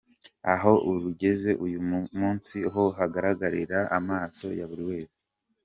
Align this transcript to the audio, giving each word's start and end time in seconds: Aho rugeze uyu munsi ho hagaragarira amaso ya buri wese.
Aho 0.53 0.71
rugeze 1.03 1.49
uyu 1.65 1.79
munsi 2.19 2.57
ho 2.73 2.83
hagaragarira 2.97 3.79
amaso 3.97 4.45
ya 4.59 4.65
buri 4.69 4.83
wese. 4.91 5.17